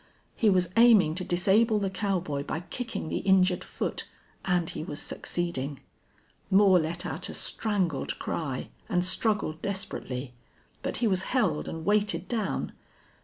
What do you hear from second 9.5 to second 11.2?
desperately. But he